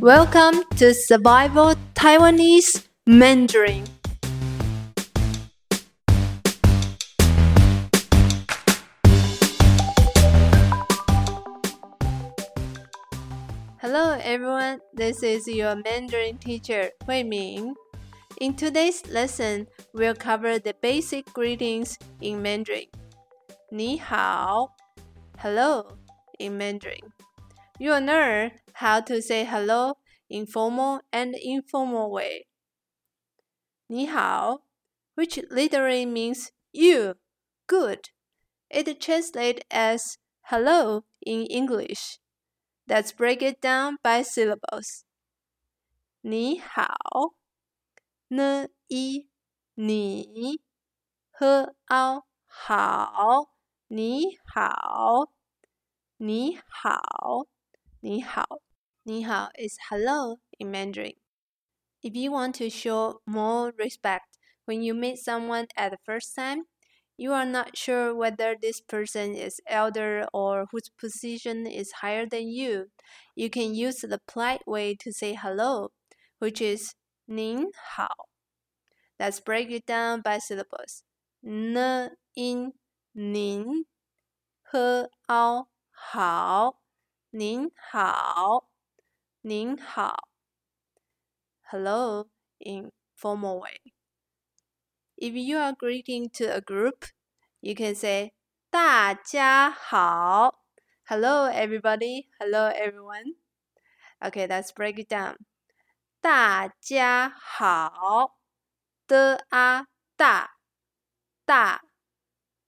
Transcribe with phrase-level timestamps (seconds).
[0.00, 3.84] Welcome to Survival Taiwanese Mandarin.
[13.76, 17.74] Hello everyone, this is your Mandarin teacher Hui Ming.
[18.40, 22.88] In today's lesson, we'll cover the basic greetings in Mandarin.
[23.70, 24.70] 你好,
[25.36, 25.86] hello
[26.38, 27.19] in Mandarin.
[27.79, 29.95] You'll learn how to say hello
[30.29, 32.47] in formal and informal way.
[33.87, 34.61] 你好,
[35.15, 37.15] which literally means you,
[37.67, 38.09] good.
[38.69, 42.19] It translates as hello in English.
[42.87, 45.05] Let's break it down by syllables.
[46.21, 47.35] 你好
[48.29, 49.27] n i
[49.75, 50.61] 你
[51.31, 53.49] h ao 好
[53.87, 55.31] 你好
[56.17, 57.47] 你好
[58.01, 58.61] 你好
[59.03, 61.15] 你好 is hello in Mandarin.
[62.01, 66.65] If you want to show more respect when you meet someone at the first time,
[67.17, 72.49] you are not sure whether this person is elder or whose position is higher than
[72.49, 72.87] you,
[73.35, 75.91] you can use the polite way to say hello,
[76.39, 76.93] which is
[77.27, 78.07] 您好.
[79.17, 81.03] Let's break it down by syllables.
[81.43, 82.73] N in
[83.13, 83.85] 您
[84.71, 86.78] h ao 好
[87.29, 88.69] 您好
[89.41, 90.29] 您好
[91.63, 93.93] Hello in formal way.
[95.17, 97.05] If you are greeting to a group,
[97.59, 98.33] you can say
[98.69, 100.63] 大家好.
[101.05, 102.29] Hello everybody.
[102.39, 103.35] Hello everyone.
[104.19, 105.37] Okay, let's break it down.
[106.21, 108.37] 大家好
[109.07, 110.57] 的啊大
[111.45, 111.83] 大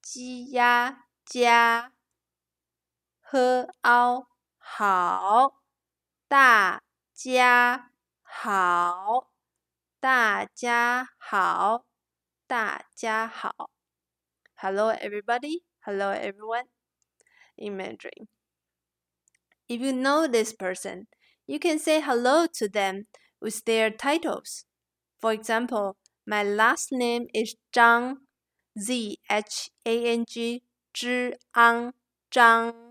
[0.00, 1.92] 鸡鸭家
[3.20, 4.28] 喝凹
[4.64, 5.62] 好
[6.28, 9.30] 大家好
[10.00, 11.84] 大家好
[12.46, 13.70] 大家好
[14.54, 16.66] Hello everybody Hello everyone
[17.56, 18.28] in Mandarin
[19.68, 21.08] If you know this person
[21.46, 23.06] you can say hello to them
[23.40, 24.64] with their titles
[25.20, 25.96] For example
[26.26, 28.16] my last name is Zhang
[28.78, 30.62] Z H A N G
[30.94, 31.92] Zhang
[32.32, 32.83] Zhang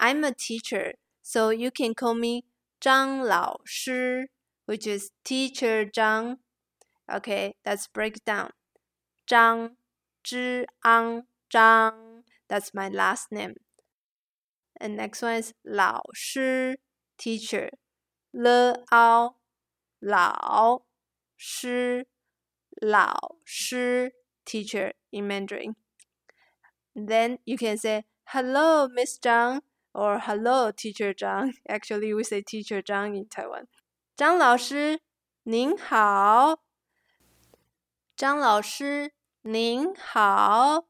[0.00, 2.44] I'm a teacher so you can call me
[2.80, 4.30] 张老师
[4.66, 6.36] which is teacher Zhang.
[7.10, 8.50] Okay, let's break down.
[9.28, 9.70] Zhang,
[10.24, 11.22] Zhiang,
[11.52, 12.22] Zhang.
[12.48, 13.54] That's my last name.
[14.80, 16.78] And next one is 老师
[17.18, 17.70] teacher.
[18.32, 19.36] Le ao
[20.00, 20.82] 老
[21.36, 22.06] 师
[22.80, 24.12] 老师
[24.44, 25.74] teacher in Mandarin.
[26.94, 29.60] Then you can say hello Miss Zhang
[29.94, 31.54] or hello teacher Zhang.
[31.68, 33.66] Actually we say teacher Zhang in Taiwan.
[34.16, 35.00] 张老师，
[35.42, 36.62] 您好。
[38.16, 39.12] 张老师，
[39.42, 40.86] 您好。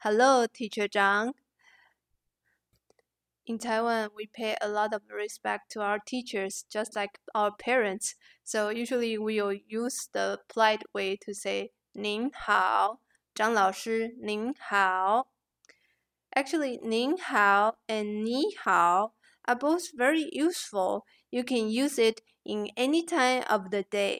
[0.00, 1.34] Hello, Teacher Zhang.
[3.46, 8.14] In Taiwan, we pay a lot of respect to our teachers, just like our parents.
[8.44, 13.00] So usually we will use the polite way to say 您好，
[13.34, 15.26] 张老师您好。
[16.35, 19.13] Actually, Ning Hao and Ni Hao
[19.47, 21.05] are both very useful.
[21.29, 24.19] You can use it in any time of the day.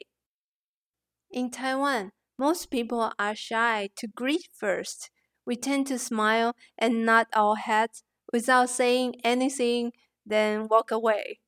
[1.31, 5.09] In Taiwan, most people are shy to greet first.
[5.45, 9.93] We tend to smile and nod our heads without saying anything,
[10.25, 11.39] then walk away.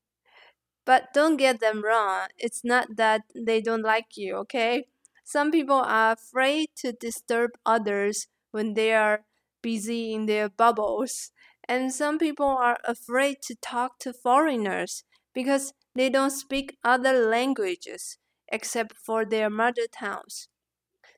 [0.86, 2.28] But don't get them wrong.
[2.38, 4.88] It's not that they don't like you, okay?
[5.24, 9.26] Some people are afraid to disturb others when they are
[9.66, 11.32] busy in their bubbles,
[11.68, 15.04] and some people are afraid to talk to foreigners
[15.34, 20.50] because they don't speak other languages except for their mother tongues.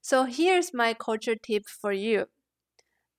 [0.01, 2.27] So here's my culture tip for you.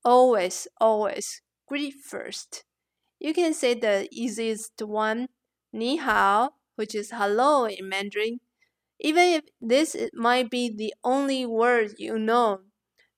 [0.02, 2.64] Always, always greet first.
[3.20, 5.28] You can say the easiest one,
[5.70, 8.40] 你好, which is hello in Mandarin.
[8.98, 12.60] Even if this might be the only word you know,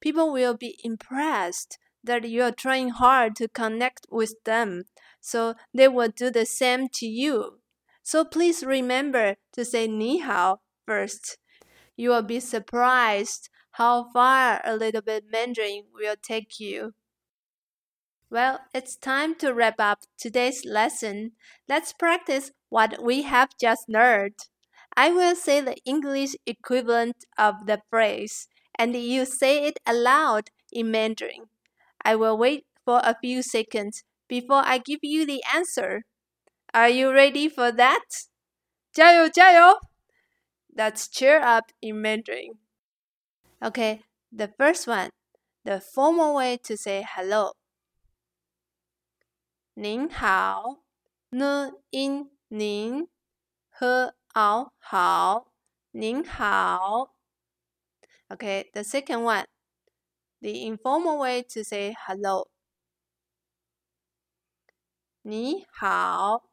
[0.01, 4.85] people will be impressed that you are trying hard to connect with them,
[5.21, 7.61] so they will do the same to you.
[8.03, 11.39] So please remember to say ni hao first.
[11.97, 16.95] You will be surprised how far a little bit Mandarin will take you.
[18.31, 21.33] Well, it's time to wrap up today's lesson.
[21.69, 24.39] Let's practice what we have just learned.
[24.97, 28.49] I will say the English equivalent of the phrase,
[28.79, 31.47] and you say it aloud in Mandarin.
[32.04, 36.04] I will wait for a few seconds before I give you the answer.
[36.74, 38.06] Are you ready for that?
[38.92, 39.80] 加油加油
[40.76, 42.60] That's cheer up in Mandarin.
[43.62, 45.10] Okay, the first one,
[45.64, 47.54] the formal way to say hello.
[49.74, 50.84] 您好，
[51.32, 53.08] n 音您，
[53.72, 55.48] h 熬好，
[55.92, 57.14] 您好。
[58.30, 59.46] Okay, the second one,
[60.42, 62.50] the informal way to say hello.
[65.22, 66.50] 你好，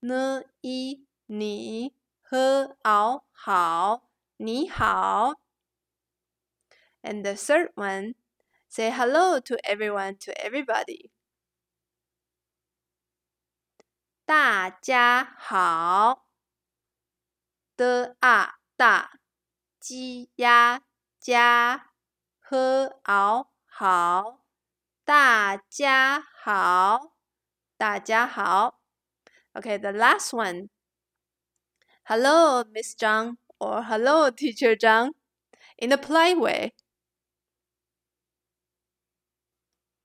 [0.00, 5.34] n 一你，h 熬好，你好。
[7.02, 8.14] And the third one,
[8.68, 11.10] say hello to everyone, to everybody.
[14.24, 16.26] 大家好
[17.76, 19.20] 的啊大
[19.80, 20.82] 鸡鸭
[21.18, 21.91] 家
[22.53, 24.45] 喝熬好
[25.03, 27.15] 大家好
[27.77, 28.79] 大家好
[29.53, 30.69] OK，the last one.
[32.03, 35.13] Hello, Miss Zhang, or hello, Teacher Zhang,
[35.79, 36.75] in a polite way.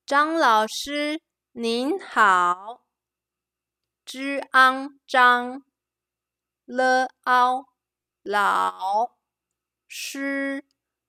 [0.07, 1.21] 张老师
[1.53, 2.87] 您好。
[4.07, 5.67] 之昂张
[6.65, 7.67] 了奥
[8.23, 9.19] 老
[9.87, 10.65] 师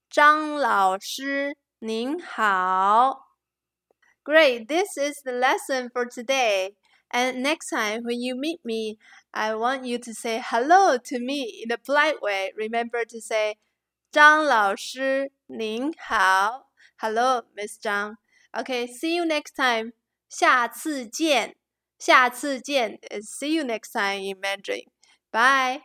[0.09, 3.37] 张老师您好。
[4.23, 6.75] Great, this is the lesson for today.
[7.11, 8.99] And next time when you meet me,
[9.33, 12.53] I want you to say hello to me in a polite way.
[12.57, 13.59] Remember to say
[14.11, 16.71] 张老师您好.
[16.97, 18.17] Hello, Miss Zhang.
[18.53, 19.93] Okay, see you next time.
[20.29, 21.57] 下次见。
[21.99, 24.87] 下次见，See you next time in Mandarin.
[25.31, 25.83] Bye.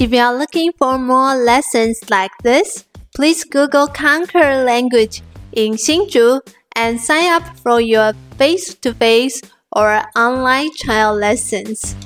[0.00, 2.84] If you are looking for more lessons like this,
[3.16, 6.40] please Google Conquer Language in Hsinchu
[6.76, 9.42] and sign up for your face to face
[9.72, 11.96] or online child lessons.